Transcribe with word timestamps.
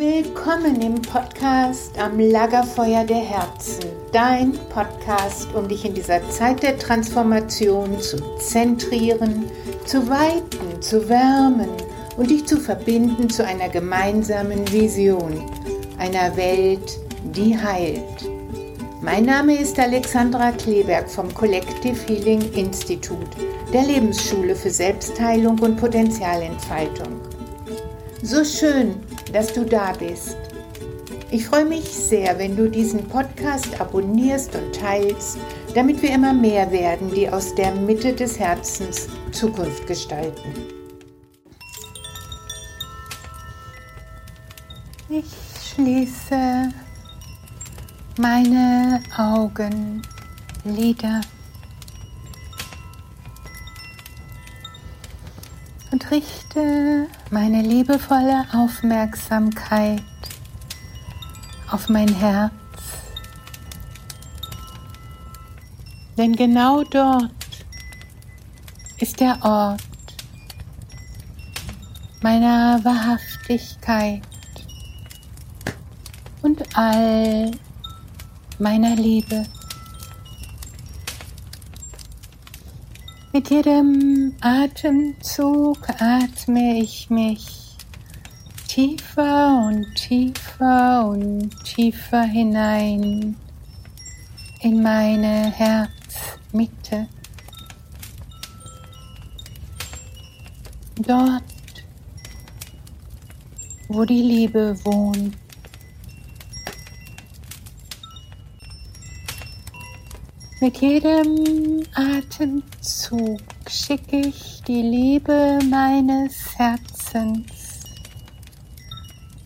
Willkommen 0.00 0.80
im 0.80 0.94
Podcast 1.02 1.98
am 1.98 2.18
Lagerfeuer 2.18 3.04
der 3.04 3.18
Herzen, 3.18 3.84
dein 4.12 4.54
Podcast, 4.70 5.54
um 5.54 5.68
dich 5.68 5.84
in 5.84 5.92
dieser 5.92 6.26
Zeit 6.30 6.62
der 6.62 6.78
Transformation 6.78 8.00
zu 8.00 8.16
zentrieren, 8.38 9.44
zu 9.84 10.08
weiten, 10.08 10.80
zu 10.80 11.06
wärmen 11.06 11.68
und 12.16 12.30
dich 12.30 12.46
zu 12.46 12.56
verbinden 12.56 13.28
zu 13.28 13.44
einer 13.44 13.68
gemeinsamen 13.68 14.66
Vision, 14.72 15.38
einer 15.98 16.34
Welt, 16.34 16.98
die 17.34 17.54
heilt. 17.58 18.24
Mein 19.02 19.26
Name 19.26 19.60
ist 19.60 19.78
Alexandra 19.78 20.52
Kleberg 20.52 21.10
vom 21.10 21.32
Collective 21.34 21.98
Healing 22.06 22.40
Institute, 22.54 23.36
der 23.70 23.82
Lebensschule 23.82 24.56
für 24.56 24.70
Selbstheilung 24.70 25.58
und 25.58 25.76
Potenzialentfaltung. 25.76 27.20
So 28.22 28.44
schön, 28.44 28.94
dass 29.32 29.52
du 29.52 29.64
da 29.64 29.92
bist. 29.92 30.36
Ich 31.30 31.46
freue 31.46 31.64
mich 31.64 31.84
sehr, 31.84 32.38
wenn 32.38 32.56
du 32.56 32.68
diesen 32.68 33.08
Podcast 33.08 33.80
abonnierst 33.80 34.54
und 34.56 34.74
teilst, 34.74 35.38
damit 35.74 36.02
wir 36.02 36.12
immer 36.12 36.32
mehr 36.32 36.70
werden, 36.72 37.12
die 37.14 37.28
aus 37.28 37.54
der 37.54 37.72
Mitte 37.72 38.12
des 38.12 38.38
Herzens 38.38 39.08
Zukunft 39.30 39.86
gestalten. 39.86 40.52
Ich 45.08 45.24
schließe 45.72 46.70
meine 48.18 49.02
Augenlider. 49.16 51.20
Und 56.00 56.10
richte 56.10 57.06
meine 57.30 57.62
liebevolle 57.62 58.46
Aufmerksamkeit 58.54 60.02
auf 61.70 61.88
mein 61.88 62.08
Herz. 62.08 62.52
Denn 66.16 66.34
genau 66.36 66.84
dort 66.84 67.30
ist 68.98 69.20
der 69.20 69.38
Ort 69.42 69.80
meiner 72.22 72.80
Wahrhaftigkeit 72.84 74.22
und 76.42 76.62
all 76.76 77.50
meiner 78.58 78.96
Liebe. 78.96 79.44
Mit 83.32 83.48
jedem 83.48 84.34
Atemzug 84.40 85.88
atme 86.00 86.80
ich 86.80 87.08
mich 87.10 87.76
tiefer 88.66 89.68
und 89.68 89.86
tiefer 89.94 91.06
und 91.06 91.50
tiefer 91.62 92.22
hinein 92.22 93.36
in 94.62 94.82
meine 94.82 95.52
Herzmitte. 95.52 97.06
Dort, 100.96 101.44
wo 103.86 104.04
die 104.04 104.22
Liebe 104.22 104.76
wohnt. 104.84 105.36
Mit 110.62 110.76
jedem 110.82 111.82
Atemzug 111.94 113.40
schicke 113.66 114.18
ich 114.18 114.60
die 114.68 114.82
Liebe 114.82 115.58
meines 115.70 116.58
Herzens. 116.58 117.84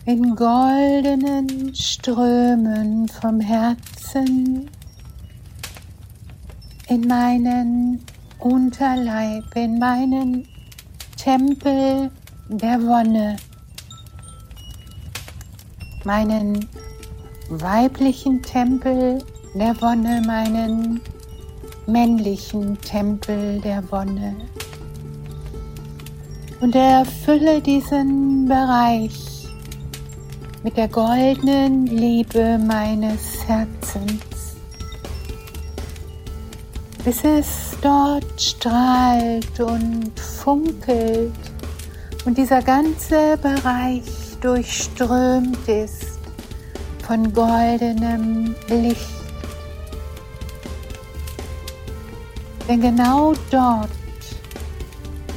In 0.03 0.35
goldenen 0.35 1.73
Strömen 1.73 3.07
vom 3.07 3.39
Herzen. 3.39 4.69
In 6.89 7.07
meinen 7.07 8.03
Unterleib, 8.39 9.45
in 9.55 9.79
meinen 9.79 10.45
Tempel 11.15 12.11
der 12.49 12.81
Wonne, 12.81 13.37
meinen 16.03 16.67
weiblichen 17.47 18.41
Tempel 18.41 19.23
der 19.59 19.81
Wonne, 19.81 20.21
meinen 20.25 20.99
männlichen 21.87 22.79
Tempel 22.81 23.61
der 23.61 23.83
Wonne. 23.89 24.35
Und 26.59 26.75
erfülle 26.75 27.61
diesen 27.61 28.47
Bereich 28.47 29.47
mit 30.63 30.75
der 30.75 30.89
goldenen 30.89 31.85
Liebe 31.85 32.57
meines 32.57 33.47
Herzens, 33.47 34.55
bis 37.03 37.23
es 37.23 37.77
dort 37.81 38.41
strahlt 38.41 39.59
und 39.59 40.19
funkelt 40.19 41.31
und 42.25 42.37
dieser 42.37 42.61
ganze 42.61 43.37
Bereich 43.41 44.03
durchströmt 44.41 45.67
ist 45.67 46.19
von 47.05 47.31
goldenem 47.31 48.55
Licht. 48.67 49.24
Denn 52.67 52.81
genau 52.81 53.33
dort 53.51 53.89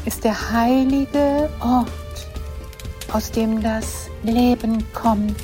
ist 0.07 0.25
der 0.25 0.53
heilige 0.53 1.51
Ort, 1.61 1.89
aus 3.13 3.31
dem 3.31 3.63
das 3.63 4.09
Leben 4.23 4.83
kommt. 4.95 5.37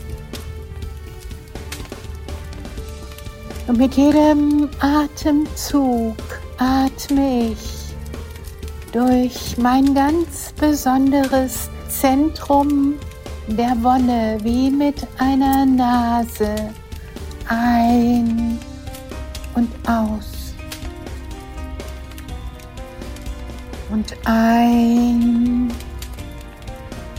Und 3.67 3.78
mit 3.78 3.95
jedem 3.95 4.69
Atemzug 4.81 6.17
atme 6.59 7.53
ich 7.53 7.95
durch 8.93 9.56
mein 9.59 9.95
ganz 9.95 10.53
besonderes 10.53 11.69
Zentrum 11.89 12.95
der 13.49 13.77
Wonne 13.83 14.39
wie 14.43 14.71
mit 14.71 15.06
einer 15.19 15.66
Nase 15.66 16.72
ein 17.49 18.59
und 19.55 19.71
aus. 19.89 20.34
Und 23.94 24.16
ein 24.25 25.72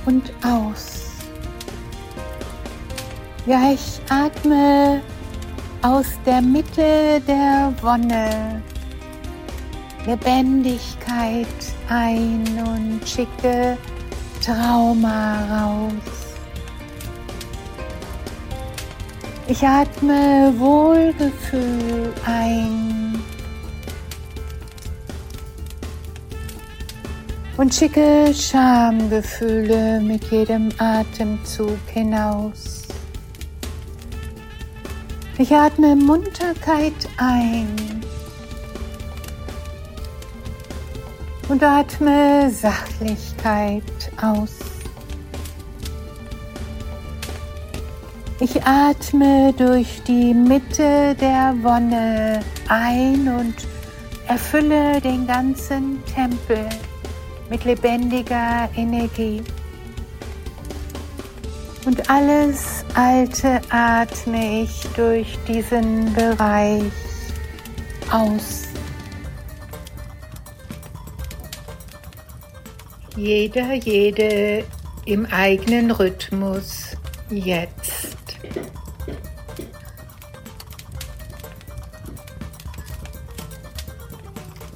und 0.06 0.34
aus. 0.44 1.04
Ja, 3.46 3.72
ich 3.72 4.02
atme 4.10 5.02
aus 5.82 6.06
der 6.26 6.42
Mitte 6.42 7.22
der 7.26 7.74
Wonne 7.82 8.62
Lebendigkeit 10.06 11.48
ein 11.88 12.44
und 12.68 13.08
schicke 13.08 13.78
Trauma 14.44 15.46
raus. 15.56 16.36
Ich 19.48 19.66
atme 19.66 20.54
Wohlgefühl 20.58 22.14
ein 22.26 23.05
und 27.58 27.74
schicke 27.74 28.34
Schamgefühle 28.34 30.02
mit 30.02 30.26
jedem 30.26 30.70
Atemzug 30.78 31.80
hinaus. 31.94 32.84
Ich 35.38 35.54
atme 35.54 35.96
Munterkeit 35.96 36.94
ein 37.18 38.02
und 41.50 41.64
atme 41.64 42.50
Sachlichkeit 42.50 43.84
aus. 44.22 44.60
Ich 48.40 48.62
atme 48.66 49.54
durch 49.58 50.02
die 50.04 50.34
Mitte 50.34 51.16
der 51.20 51.56
Wonne 51.62 52.42
ein 52.68 53.28
und 53.28 53.56
erfülle 54.28 55.00
den 55.00 55.26
ganzen 55.26 56.04
Tempel 56.06 56.68
mit 57.50 57.64
lebendiger 57.66 58.70
Energie. 58.76 59.42
Und 61.86 62.10
alles 62.10 62.84
Alte 62.96 63.62
atme 63.70 64.64
ich 64.64 64.82
durch 64.96 65.38
diesen 65.48 66.14
Bereich 66.14 66.84
aus. 68.12 68.64
Jeder, 73.16 73.74
jede 73.74 74.64
im 75.06 75.26
eigenen 75.28 75.92
Rhythmus 75.92 76.98
jetzt. 77.30 78.05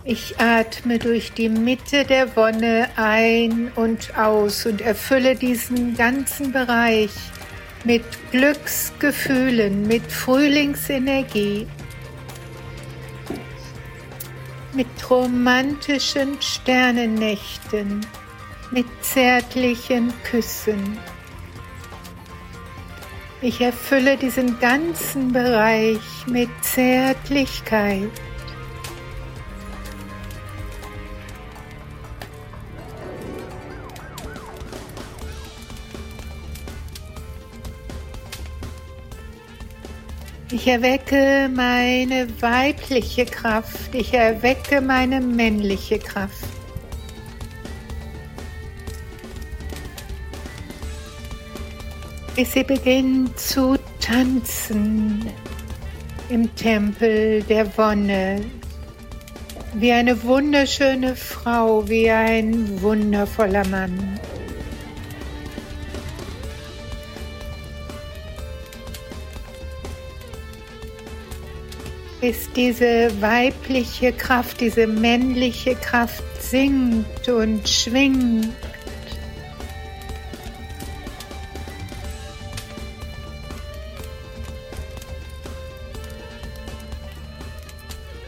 Ich 0.06 0.40
atme 0.40 0.98
durch 0.98 1.34
die 1.34 1.50
Mitte 1.50 2.06
der 2.06 2.36
Wonne 2.38 2.88
ein 2.96 3.70
und 3.76 4.18
aus 4.18 4.66
und 4.66 4.80
erfülle 4.80 5.36
diesen 5.36 5.96
ganzen 5.96 6.54
Bereich 6.54 7.12
mit 7.84 8.04
Glücksgefühlen, 8.32 9.88
mit 9.88 10.10
Frühlingsenergie, 10.10 11.68
mit 14.74 14.88
romantischen 15.10 16.42
Sternennächten, 16.42 18.06
mit 18.72 18.86
zärtlichen 19.02 20.14
Küssen. 20.24 20.98
Ich 23.42 23.60
erfülle 23.60 24.16
diesen 24.16 24.60
ganzen 24.60 25.34
Bereich 25.34 26.26
mit 26.28 26.50
Zärtlichkeit. 26.62 28.12
Ich 40.52 40.66
erwecke 40.66 41.48
meine 41.54 42.28
weibliche 42.42 43.26
Kraft, 43.26 43.94
ich 43.94 44.16
erwecke 44.16 44.82
meine 44.82 45.22
männliche 45.22 46.00
Kraft. 46.00 46.44
Bis 52.36 52.52
sie 52.54 52.64
beginnt 52.64 53.40
zu 53.40 53.78
tanzen 54.00 55.24
im 56.30 56.56
Tempel 56.56 57.44
der 57.44 57.78
Wonne, 57.78 58.42
wie 59.76 59.92
eine 59.92 60.24
wunderschöne 60.24 61.16
Frau, 61.16 61.88
wie 61.88 62.10
ein 62.10 62.82
wundervoller 62.82 63.68
Mann. 63.68 64.20
Bis 72.22 72.52
diese 72.54 73.10
weibliche 73.22 74.12
Kraft, 74.12 74.60
diese 74.60 74.88
männliche 74.88 75.76
Kraft 75.76 76.24
singt 76.40 77.30
und 77.30 77.68
schwingt. 77.68 78.50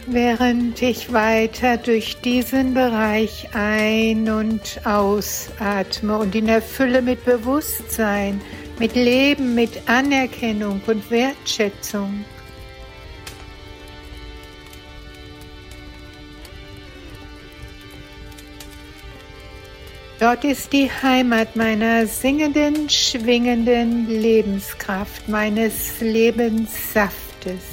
Während 0.06 0.82
ich 0.82 1.12
weiter 1.12 1.78
durch 1.78 2.20
diesen 2.20 2.74
Bereich 2.74 3.48
ein- 3.54 4.30
und 4.30 4.80
ausatme 4.84 6.18
und 6.18 6.34
ihn 6.34 6.48
erfülle 6.48 7.00
mit 7.00 7.24
Bewusstsein, 7.24 8.40
mit 8.78 8.94
Leben, 8.94 9.54
mit 9.54 9.88
Anerkennung 9.88 10.82
und 10.86 11.10
Wertschätzung. 11.10 12.26
Dort 20.22 20.44
ist 20.44 20.72
die 20.72 20.88
Heimat 20.88 21.56
meiner 21.56 22.06
singenden, 22.06 22.88
schwingenden 22.88 24.06
Lebenskraft, 24.06 25.28
meines 25.28 26.00
Lebenssaftes. 26.00 27.64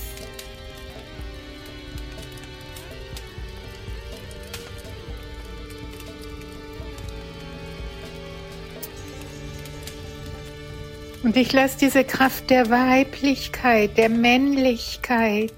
Und 11.21 11.37
ich 11.37 11.53
lasse 11.53 11.77
diese 11.77 12.03
Kraft 12.03 12.49
der 12.49 12.71
Weiblichkeit, 12.71 13.95
der 13.95 14.09
Männlichkeit 14.09 15.53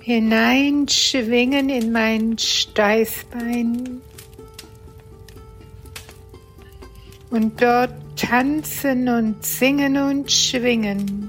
hineinschwingen 0.00 1.68
in 1.68 1.92
mein 1.92 2.36
Steißbein, 2.36 4.00
und 7.30 7.60
dort 7.60 7.92
tanzen 8.16 9.08
und 9.08 9.44
singen 9.44 9.96
und 9.96 10.30
schwingen. 10.30 11.28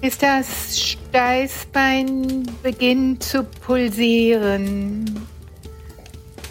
Bis 0.00 0.18
das 0.18 0.80
Steißbein 0.80 2.46
beginnt 2.62 3.22
zu 3.22 3.44
pulsieren. 3.44 5.26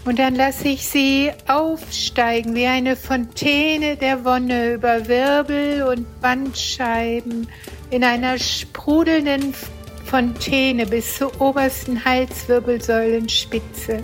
Und 0.04 0.20
dann 0.20 0.36
lasse 0.36 0.68
ich 0.68 0.88
sie 0.88 1.32
aufsteigen 1.48 2.54
wie 2.54 2.68
eine 2.68 2.96
Fontäne 2.96 3.98
der 3.98 4.24
Wonne 4.24 4.74
über 4.74 5.08
Wirbel 5.08 5.82
und 5.84 6.22
Bandscheiben 6.22 7.48
in 7.90 8.04
einer 8.04 8.38
sprudelnden 8.38 9.56
Fontäne 10.06 10.86
bis 10.86 11.18
zur 11.18 11.42
obersten 11.42 12.06
Halswirbelsäulenspitze. 12.06 14.04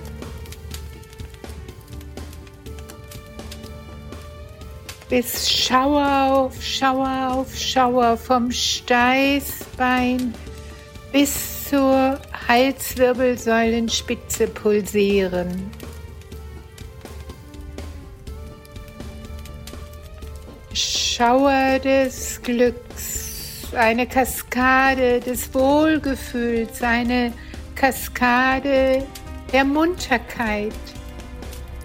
Bis 5.12 5.52
Schauer 5.52 6.32
auf 6.32 6.64
Schauer 6.64 7.34
auf 7.34 7.54
Schauer 7.54 8.16
vom 8.16 8.50
Steißbein 8.50 10.34
bis 11.12 11.68
zur 11.70 12.18
Halswirbelsäulenspitze 12.48 14.48
pulsieren. 14.48 15.70
Schauer 20.74 21.78
des 21.80 22.42
Glücks, 22.42 23.68
eine 23.76 24.08
Kaskade 24.08 25.20
des 25.20 25.54
Wohlgefühls, 25.54 26.82
eine 26.82 27.34
Kaskade 27.76 29.06
der 29.52 29.66
Munterkeit, 29.66 30.72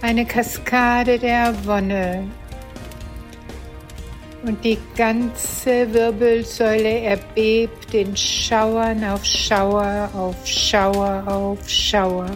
eine 0.00 0.24
Kaskade 0.24 1.18
der 1.18 1.52
Wonne 1.66 2.30
und 4.46 4.64
die 4.64 4.78
ganze 4.96 5.92
Wirbelsäule 5.92 7.00
erbebt 7.00 7.92
in 7.92 8.16
Schauern 8.16 9.04
auf 9.04 9.22
Schauer 9.24 10.08
auf 10.14 10.36
Schauer 10.46 11.24
auf 11.26 11.68
Schauer. 11.68 12.30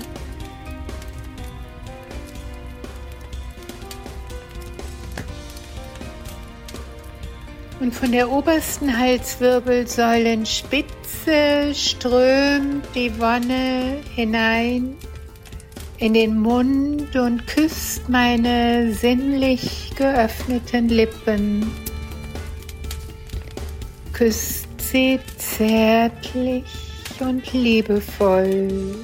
Und 7.79 7.95
von 7.95 8.11
der 8.13 8.31
obersten 8.31 8.99
Halswirbelsäulenspitze 8.99 11.75
strömt 11.75 12.85
die 12.95 13.19
Wonne 13.19 14.03
hinein 14.15 14.97
in 15.97 16.13
den 16.15 16.41
Mund 16.41 17.15
und 17.15 17.47
küsst 17.47 18.09
meine 18.09 18.93
sinnlich 18.93 19.93
geöffneten 19.97 20.89
Lippen 20.89 21.71
küsst 24.21 24.69
sie 24.79 25.19
zärtlich 25.39 26.67
und 27.21 27.51
liebevoll, 27.55 28.95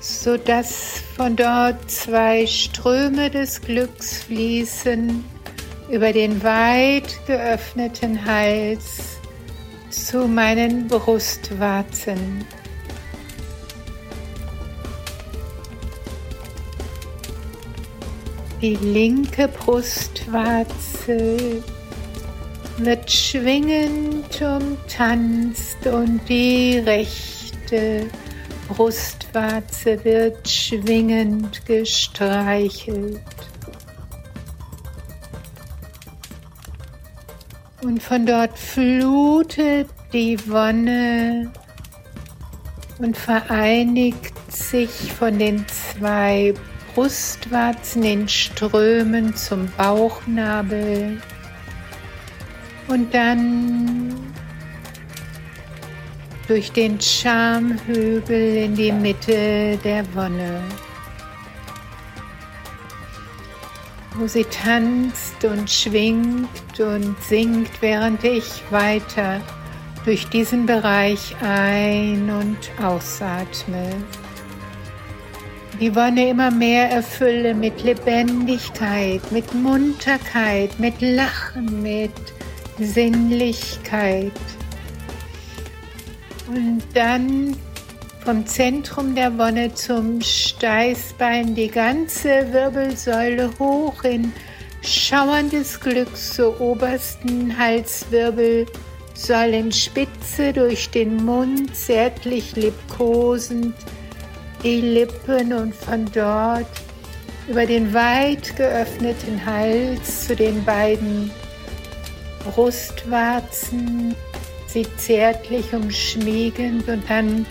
sodass 0.00 1.02
von 1.14 1.36
dort 1.36 1.90
zwei 1.90 2.46
Ströme 2.46 3.28
des 3.28 3.60
Glücks 3.60 4.22
fließen 4.22 5.22
über 5.90 6.10
den 6.14 6.42
weit 6.42 7.20
geöffneten 7.26 8.24
Hals 8.24 9.18
zu 9.90 10.26
meinen 10.26 10.88
Brustwarzen. 10.88 12.46
Die 18.62 18.76
linke 18.76 19.48
Brustwarze 19.48 21.36
wird 22.78 23.10
schwingend 23.10 24.40
umtanzt 24.40 25.86
und 25.86 26.20
die 26.28 26.78
rechte 26.78 28.08
Brustwarze 28.68 30.04
wird 30.04 30.48
schwingend 30.48 31.64
gestreichelt. 31.66 33.20
Und 37.82 38.02
von 38.02 38.26
dort 38.26 38.58
flutet 38.58 39.88
die 40.12 40.38
Wonne 40.48 41.50
und 42.98 43.16
vereinigt 43.16 44.34
sich 44.52 45.12
von 45.12 45.38
den 45.38 45.64
zwei 45.68 46.54
Brustwarzen 46.94 48.02
in 48.02 48.28
Strömen 48.28 49.34
zum 49.36 49.68
Bauchnabel 49.76 51.20
und 52.88 53.12
dann 53.12 54.14
durch 56.46 56.72
den 56.72 57.00
Schamhügel 57.00 58.56
in 58.56 58.74
die 58.74 58.92
Mitte 58.92 59.78
der 59.84 60.04
Wonne. 60.14 60.62
wo 64.18 64.26
sie 64.26 64.44
tanzt 64.44 65.44
und 65.44 65.70
schwingt 65.70 66.80
und 66.80 67.16
singt, 67.22 67.70
während 67.80 68.24
ich 68.24 68.64
weiter 68.70 69.40
durch 70.04 70.28
diesen 70.28 70.66
Bereich 70.66 71.36
ein- 71.40 72.28
und 72.28 72.58
ausatme. 72.84 73.90
Die 75.80 75.94
Wonne 75.94 76.30
immer 76.30 76.50
mehr 76.50 76.90
erfülle 76.90 77.54
mit 77.54 77.84
Lebendigkeit, 77.84 79.20
mit 79.30 79.54
Munterkeit, 79.54 80.80
mit 80.80 81.00
Lachen, 81.00 81.82
mit 81.82 82.10
Sinnlichkeit. 82.80 84.32
Und 86.48 86.82
dann 86.94 87.56
vom 88.24 88.44
Zentrum 88.46 89.14
der 89.14 89.38
Wonne 89.38 89.72
zum 89.74 90.20
Steißbein 90.20 91.54
die 91.54 91.68
ganze 91.68 92.52
Wirbelsäule 92.52 93.50
hoch 93.58 94.02
in 94.04 94.32
Schauern 94.82 95.48
des 95.50 95.80
Glücks 95.80 96.34
zur 96.34 96.60
obersten 96.60 97.58
Halswirbelsäulenspitze 97.58 100.52
durch 100.52 100.90
den 100.90 101.24
Mund 101.24 101.74
zärtlich 101.74 102.54
liebkosend 102.54 103.74
die 104.62 104.80
Lippen 104.80 105.52
und 105.52 105.74
von 105.74 106.04
dort 106.12 106.68
über 107.48 107.66
den 107.66 107.92
weit 107.94 108.54
geöffneten 108.56 109.44
Hals 109.44 110.26
zu 110.26 110.36
den 110.36 110.64
beiden 110.64 111.32
Brustwarzen, 112.44 114.14
sie 114.66 114.86
zärtlich 114.96 115.72
umschmiegend 115.72 116.88
und 116.88 117.08
dann 117.08 117.46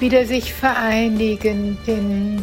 wieder 0.00 0.24
sich 0.24 0.52
vereinigend 0.52 1.78
in 1.86 2.42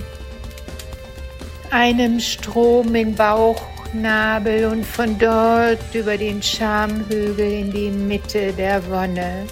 einem 1.70 2.20
Strom 2.20 2.94
in 2.96 3.16
Bauchnabel 3.16 4.66
und 4.66 4.86
von 4.86 5.18
dort 5.18 5.94
über 5.94 6.18
den 6.18 6.42
Schamhügel 6.42 7.52
in 7.52 7.72
die 7.72 7.90
Mitte 7.90 8.54
der 8.54 8.88
Wonne. 8.90 9.46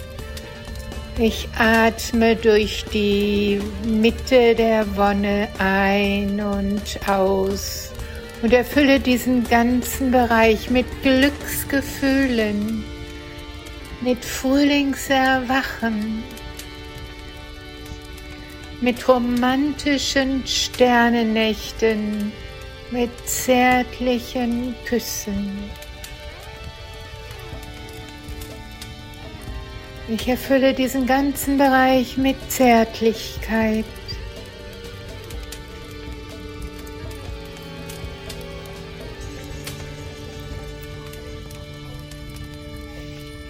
Ich 1.18 1.48
atme 1.58 2.36
durch 2.36 2.86
die 2.94 3.60
Mitte 3.86 4.56
der 4.56 4.86
Wonne 4.96 5.48
ein 5.60 6.40
und 6.40 6.82
aus 7.08 7.91
und 8.42 8.54
erfülle 8.54 9.00
diesen 9.00 9.48
ganzen 9.48 10.12
Bereich 10.12 10.70
mit 10.70 10.86
Glücksgefühlen, 11.04 12.84
mit 14.02 14.24
Frühlingserwachen 14.26 16.24
mit 18.82 19.08
romantischen 19.08 20.46
Sternennächten, 20.46 22.32
mit 22.90 23.12
zärtlichen 23.26 24.76
Küssen. 24.86 25.70
Ich 30.08 30.28
erfülle 30.28 30.74
diesen 30.74 31.06
ganzen 31.06 31.58
Bereich 31.58 32.18
mit 32.18 32.36
Zärtlichkeit. 32.52 33.86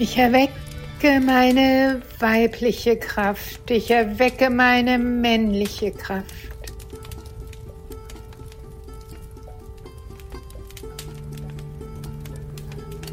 Ich 0.04 0.18
erwecke 0.18 1.20
meine 1.24 2.02
weibliche 2.18 2.98
Kraft, 2.98 3.70
ich 3.70 3.92
erwecke 3.92 4.50
meine 4.50 4.98
männliche 4.98 5.92
Kraft. 5.92 6.26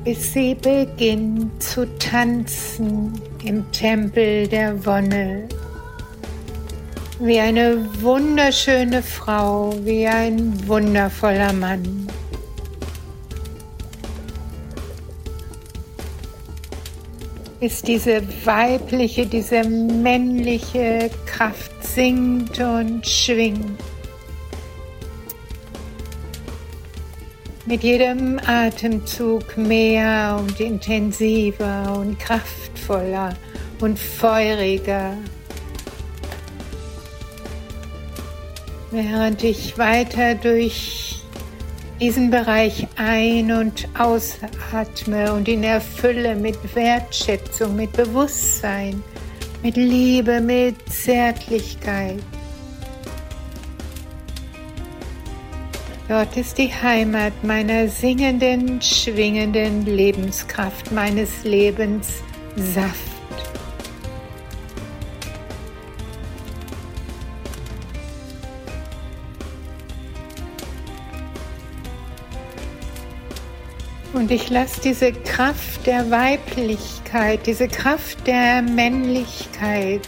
Bis 0.02 0.32
sie 0.32 0.54
beginnt 0.54 1.62
zu 1.62 1.86
tanzen 1.98 3.20
im 3.44 3.70
Tempel 3.70 4.48
der 4.48 4.86
Wonne. 4.86 5.46
Wie 7.20 7.38
eine 7.38 7.86
wunderschöne 8.00 9.02
Frau, 9.02 9.74
wie 9.84 10.06
ein 10.06 10.66
wundervoller 10.66 11.52
Mann. 11.52 12.07
Ist 17.60 17.88
diese 17.88 18.22
weibliche, 18.44 19.26
diese 19.26 19.64
männliche 19.64 21.10
Kraft 21.26 21.72
singt 21.84 22.58
und 22.60 23.06
schwingt. 23.06 23.80
Mit 27.66 27.82
jedem 27.82 28.38
Atemzug 28.46 29.58
mehr 29.58 30.38
und 30.40 30.58
intensiver 30.60 31.98
und 31.98 32.18
kraftvoller 32.18 33.36
und 33.80 33.98
feuriger. 33.98 35.14
Während 38.90 39.44
ich 39.44 39.76
weiter 39.76 40.34
durch 40.34 41.07
diesen 42.00 42.30
Bereich 42.30 42.86
ein- 42.96 43.52
und 43.52 43.88
ausatme 43.98 45.32
und 45.32 45.48
ihn 45.48 45.64
erfülle 45.64 46.34
mit 46.36 46.56
Wertschätzung, 46.74 47.76
mit 47.76 47.92
Bewusstsein, 47.92 49.02
mit 49.62 49.76
Liebe, 49.76 50.40
mit 50.40 50.76
Zärtlichkeit. 50.90 52.20
Dort 56.08 56.36
ist 56.36 56.56
die 56.56 56.72
Heimat 56.72 57.32
meiner 57.42 57.88
singenden, 57.88 58.80
schwingenden 58.80 59.84
Lebenskraft, 59.84 60.90
meines 60.90 61.44
Lebens 61.44 62.22
Saft. 62.56 63.17
Und 74.18 74.32
ich 74.32 74.50
lasse 74.50 74.80
diese 74.80 75.12
Kraft 75.12 75.86
der 75.86 76.10
Weiblichkeit, 76.10 77.46
diese 77.46 77.68
Kraft 77.68 78.26
der 78.26 78.62
Männlichkeit, 78.62 80.00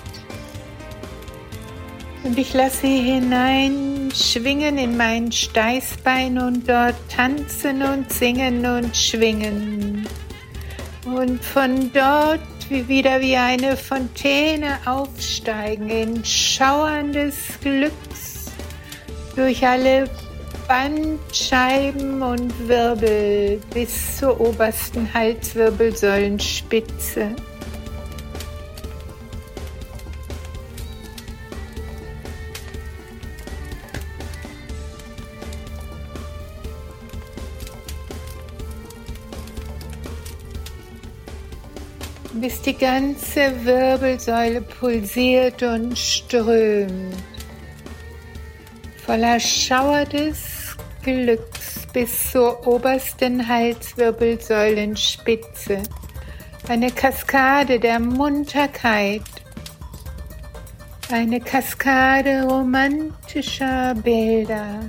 und 2.25 2.39
ich 2.39 2.53
lasse 2.53 2.83
sie 2.83 2.99
hineinschwingen 2.99 4.77
in 4.77 4.97
mein 4.97 5.33
Steißbein 5.33 6.39
und 6.39 6.69
dort 6.69 6.97
tanzen 7.09 7.83
und 7.83 8.13
singen 8.13 8.67
und 8.67 8.95
schwingen. 8.95 10.07
Und 11.07 11.43
von 11.43 11.91
dort 11.93 12.41
wieder 12.69 13.21
wie 13.21 13.37
eine 13.37 13.77
Fontäne 13.77 14.79
aufsteigen 14.85 15.89
in 15.89 16.25
Schauern 16.25 17.13
des 17.13 17.37
Glücks 17.63 18.51
durch 19.35 19.67
alle 19.67 20.05
Bandscheiben 20.71 22.23
und 22.23 22.69
Wirbel 22.69 23.61
bis 23.75 24.19
zur 24.19 24.41
obersten 24.41 25.13
Halswirbelsäulenspitze. 25.13 27.35
bis 42.35 42.63
die 42.63 42.77
ganze 42.77 43.53
Wirbelsäule 43.65 44.63
pulsiert 44.63 45.65
und 45.65 45.99
strömt, 45.99 47.17
voller 49.05 49.41
Schauer 49.41 50.05
des 50.05 50.60
Glücks 51.03 51.87
bis 51.93 52.33
zur 52.33 52.67
obersten 52.67 53.47
Halswirbelsäulenspitze. 53.49 55.83
Eine 56.69 56.91
Kaskade 56.91 57.81
der 57.81 57.99
Munterkeit. 57.99 59.23
Eine 61.11 61.41
Kaskade 61.41 62.45
romantischer 62.45 63.95
Bilder. 63.95 64.81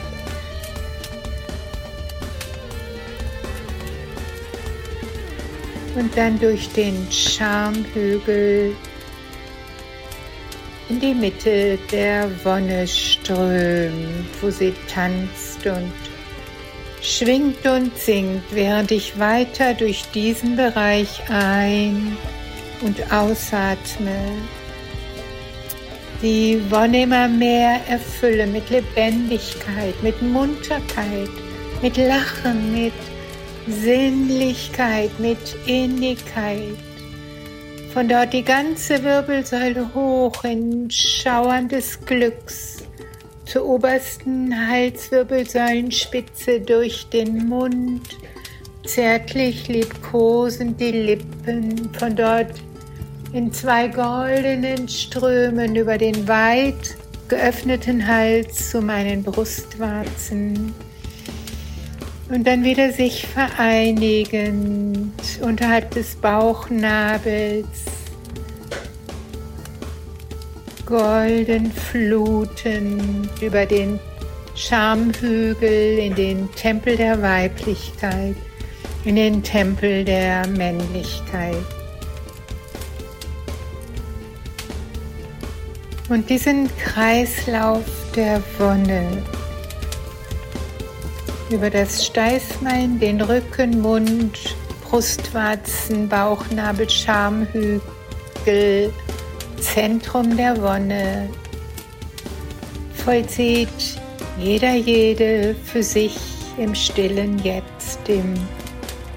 Und 5.96 6.16
dann 6.16 6.40
durch 6.40 6.68
den 6.72 7.06
Schamhügel 7.10 8.74
in 10.88 10.98
die 10.98 11.14
Mitte 11.14 11.78
der 11.92 12.28
Wonne 12.42 12.88
strömt, 12.88 14.26
wo 14.40 14.50
sie 14.50 14.74
tanzt 14.92 15.64
und 15.66 15.92
schwingt 17.04 17.66
und 17.66 17.96
singt, 17.98 18.42
während 18.50 18.90
ich 18.90 19.18
weiter 19.18 19.74
durch 19.74 20.04
diesen 20.14 20.56
Bereich 20.56 21.20
ein- 21.28 22.16
und 22.80 23.12
ausatme 23.12 24.16
die 26.22 26.58
Wonne 26.70 27.02
immer 27.02 27.28
mehr 27.28 27.80
erfülle 27.86 28.46
mit 28.46 28.70
Lebendigkeit, 28.70 29.94
mit 30.02 30.20
Munterkeit, 30.22 31.28
mit 31.82 31.98
Lachen, 31.98 32.72
mit 32.72 32.94
Sinnlichkeit, 33.68 35.10
mit 35.18 35.38
Innigkeit. 35.66 36.78
Von 37.92 38.08
dort 38.08 38.32
die 38.32 38.42
ganze 38.42 39.04
Wirbelsäule 39.04 39.94
hoch 39.94 40.44
in 40.44 40.90
Schauern 40.90 41.68
des 41.68 42.00
Glücks 42.04 42.73
zur 43.44 43.66
obersten 43.66 44.54
Halswirbelsäulenspitze 44.68 46.60
durch 46.60 47.06
den 47.08 47.48
Mund, 47.48 48.02
zärtlich 48.84 49.68
liebkosend 49.68 50.80
die 50.80 50.92
Lippen, 50.92 51.90
von 51.94 52.16
dort 52.16 52.52
in 53.32 53.52
zwei 53.52 53.88
goldenen 53.88 54.88
Strömen 54.88 55.74
über 55.76 55.98
den 55.98 56.28
weit 56.28 56.96
geöffneten 57.28 58.06
Hals 58.06 58.70
zu 58.70 58.80
meinen 58.80 59.22
Brustwarzen. 59.22 60.74
Und 62.28 62.46
dann 62.46 62.64
wieder 62.64 62.92
sich 62.92 63.26
vereinigend 63.26 65.12
unterhalb 65.42 65.90
des 65.90 66.14
Bauchnabels, 66.16 67.66
golden 70.94 71.72
flutend 71.72 73.28
über 73.42 73.66
den 73.66 73.98
Schamhügel 74.54 75.98
in 75.98 76.14
den 76.14 76.48
Tempel 76.52 76.96
der 76.96 77.20
Weiblichkeit, 77.20 78.36
in 79.04 79.16
den 79.16 79.42
Tempel 79.42 80.04
der 80.04 80.46
Männlichkeit. 80.46 81.56
Und 86.08 86.30
diesen 86.30 86.70
Kreislauf 86.76 87.84
der 88.14 88.40
Wonne 88.58 89.20
über 91.50 91.70
das 91.70 92.06
Steißbein, 92.06 93.00
den 93.00 93.20
Rücken, 93.20 93.80
Mund, 93.80 94.54
Brustwarzen, 94.84 96.08
Bauchnabel, 96.08 96.88
Schamhügel, 96.88 97.80
Zentrum 99.64 100.36
der 100.36 100.60
Wonne 100.62 101.28
vollzieht 103.02 103.98
jeder 104.38 104.74
jede 104.74 105.56
für 105.64 105.82
sich 105.82 106.16
im 106.58 106.74
stillen 106.74 107.38
Jetzt, 107.40 107.98
im 108.08 108.34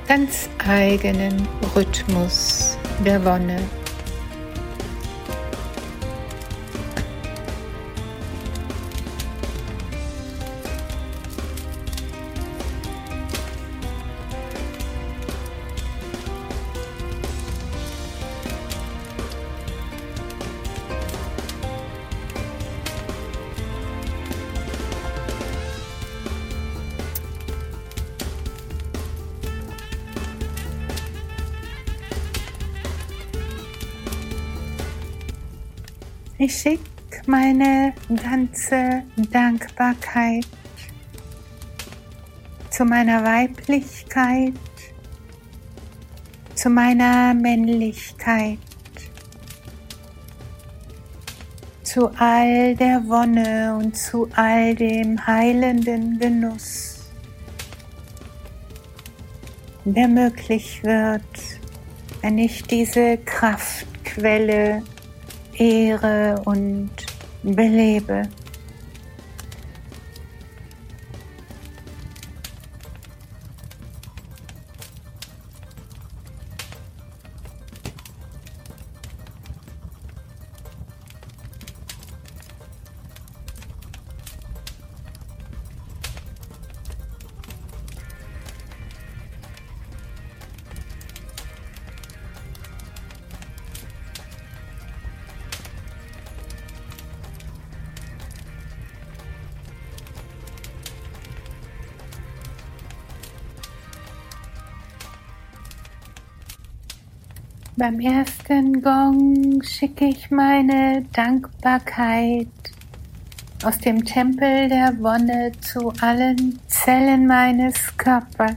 ganz 0.07 0.49
eigenen 0.65 1.47
Rhythmus 1.75 2.77
der 3.05 3.23
Wonne. 3.23 3.59
Ich 36.47 36.61
schicke 36.61 36.79
meine 37.25 37.93
ganze 38.23 39.03
Dankbarkeit 39.17 40.47
zu 42.69 42.85
meiner 42.85 43.21
Weiblichkeit, 43.21 44.53
zu 46.55 46.69
meiner 46.69 47.33
Männlichkeit, 47.33 48.59
zu 51.83 52.09
all 52.17 52.77
der 52.77 53.03
Wonne 53.09 53.75
und 53.77 53.97
zu 53.97 54.29
all 54.33 54.73
dem 54.73 55.27
heilenden 55.27 56.17
Genuss, 56.17 57.09
der 59.83 60.07
möglich 60.07 60.81
wird, 60.81 61.23
wenn 62.21 62.37
ich 62.37 62.63
diese 62.63 63.17
Kraftquelle 63.17 64.81
ehre 65.57 66.41
und 66.45 66.89
belebe. 67.43 68.23
Beim 107.79 107.99
ersten 107.99 108.81
Gong 108.81 109.61
schicke 109.61 110.05
ich 110.05 110.31
meine 110.31 111.05
Dankbarkeit 111.13 112.47
aus 113.63 113.77
dem 113.77 114.03
Tempel 114.03 114.67
der 114.67 114.97
Wonne 114.97 115.51
zu 115.61 115.93
allen 116.01 116.59
Zellen 116.65 117.27
meines 117.27 117.95
Körpers. 117.95 118.55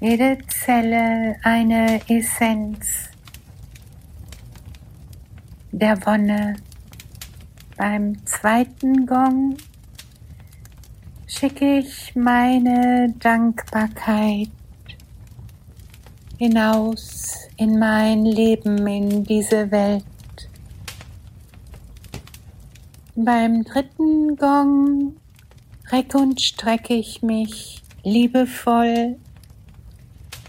Jede 0.00 0.38
Zelle 0.46 1.34
eine 1.42 2.02
Essenz 2.08 3.10
der 5.72 6.00
Wonne. 6.06 6.54
Beim 7.76 8.24
zweiten 8.24 9.06
Gong 9.06 9.56
schicke 11.26 11.78
ich 11.80 12.14
meine 12.14 13.12
Dankbarkeit 13.18 14.50
hinaus 16.38 17.34
in 17.56 17.78
mein 17.78 18.24
Leben, 18.24 18.86
in 18.86 19.24
diese 19.24 19.70
Welt. 19.70 20.04
Beim 23.16 23.64
dritten 23.64 24.36
Gong 24.36 25.16
recke 25.90 26.18
und 26.18 26.40
strecke 26.40 26.94
ich 26.94 27.22
mich 27.22 27.82
liebevoll 28.04 29.16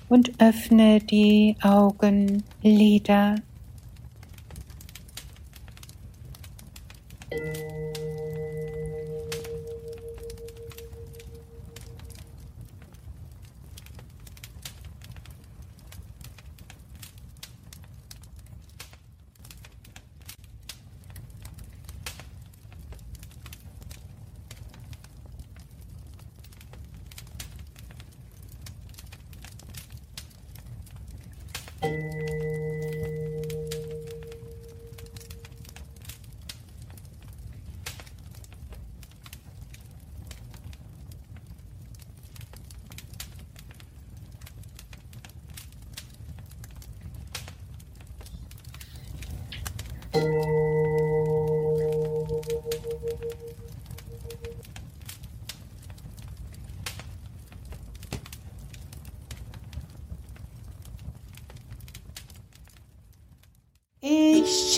und 0.07 0.39
öffne 0.39 0.99
die 0.99 1.55
Augenlider. 1.61 3.35